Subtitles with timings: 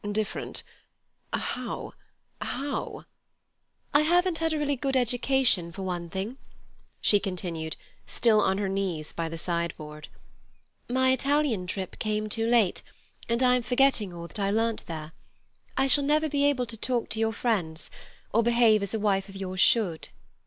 [0.11, 3.05] "Different—how—how—"
[3.93, 6.37] "I haven't had a really good education, for one thing,"
[7.01, 7.75] she continued,
[8.07, 10.07] still on her knees by the sideboard.
[10.89, 12.81] "My Italian trip came too late,
[13.29, 15.11] and I am forgetting all that I learnt there.
[15.77, 17.91] I shall never be able to talk to your friends,
[18.33, 20.09] or behave as a wife of yours should."